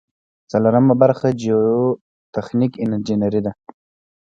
[0.51, 3.51] څلورمه برخه جیوتخنیک انجنیری ده.